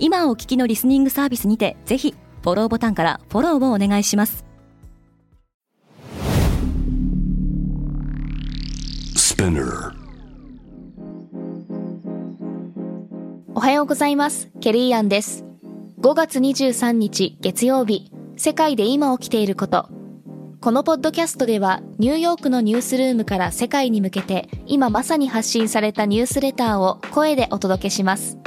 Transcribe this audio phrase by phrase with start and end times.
[0.00, 4.44] 今お聞きのリスニングサービスにてぜひフォローボタンからフォローをお願いします。
[13.54, 14.50] おはようございます。
[14.60, 15.44] ケリーアンです。
[16.00, 19.88] 5月23日月曜日世界で今起きていること。
[20.60, 28.38] このポッドキャストではニューヨークのニュースルームから世界に向けて今まさに発信されたニュースレターを声でお届けします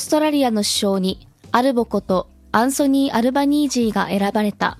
[0.00, 4.78] ストラリアの首相にアルボことアンソニー・アルバニージーが選ばれた。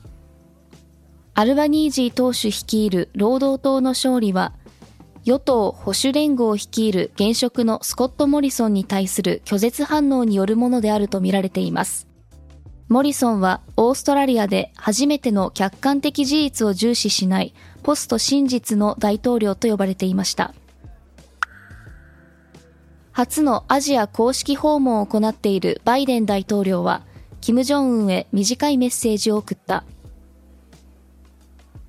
[1.35, 4.53] アルバニージー党首率いる労働党の勝利は、
[5.25, 12.09] 与党保守連合を率いる現職のスコット・モリソンに対する拒絶反応によるものであるとみられています。
[12.89, 20.55] モリソンはオーストラリアで初めての客観的事実を重視しないポスト真実の大統領と呼ばれていました。
[23.21, 27.03] 初のアジア公式訪問を行っているバイデン大統領は、
[27.43, 29.85] 金正恩へ短いメッセージを送った。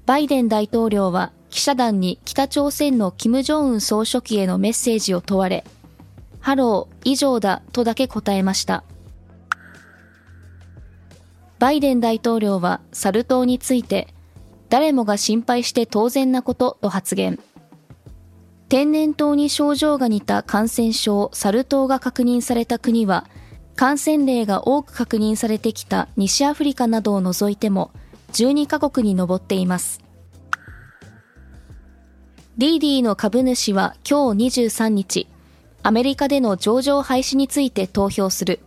[0.06, 5.64] バイデン大統領は記者団に北朝鮮の金正恩総書記へのメッセージを問われ、
[6.42, 8.84] ハロー、以上だとだけ答えました。
[11.60, 14.14] バイデン大統領はサル痘について、
[14.68, 17.40] 誰もが心配して当然なことと発言。
[18.72, 23.28] 天然痘に症状が似た感染症サル痘が確認された国は、
[23.76, 27.92] 感染例が多く確認されてきた西アフリカなどを除いても
[28.32, 30.00] 12カ国に上っています。
[32.58, 35.28] ディーディの株主は今日23日、
[35.84, 38.62] アメリカでの上場廃止について投票する。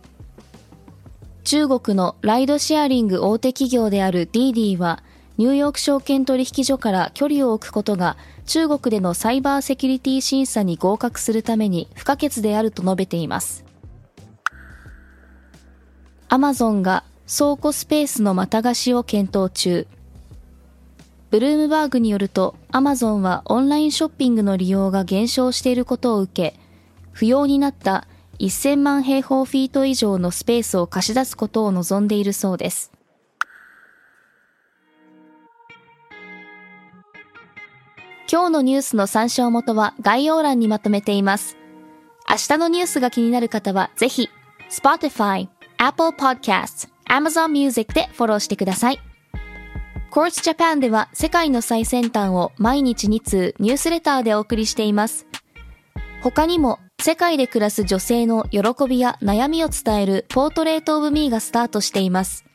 [1.45, 5.01] 中国のライドシェアリング大手企業であるディーディは、
[5.37, 8.15] ニューヨーク証券取引所から距離を置くことが
[8.45, 13.65] 中国でのサイバーセキュリティ審査に合格するために不可欠であると述べています。
[16.29, 19.87] アマゾンが倉庫スペースのまた貸しを検討中。
[21.31, 26.59] ブルームバーグによると、アマゾンはオンラインショッピングの利用が減少していることを受け、
[27.11, 28.07] 不要になった
[28.39, 32.94] 1000万平方フィート以上のスペースを貸し出すことを望んでいるそうです。
[38.31, 41.57] 今日のニュースの参照元は概要欄にまとめています。
[42.27, 44.29] 明日のニュースが気になる方はぜひ、
[44.69, 45.47] Spotify、
[45.77, 48.99] Apple Podcasts、Amazon Music でフォローしてください。
[50.11, 55.27] Courts Japan では世界の最先端を毎日2通ニュースレターでお送りしています。
[56.23, 58.59] 他にも世界で暮らす女性の喜
[58.89, 62.45] びや悩みを伝えるポートレートオブミーがスタートしています。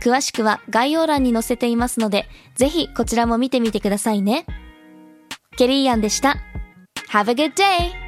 [0.00, 2.26] 詳しくは概要欄に載せていますので、
[2.56, 4.46] ぜひこちらも見てみてくださいね。
[5.58, 6.36] ケリーアンでした。
[7.10, 8.07] Have a good day!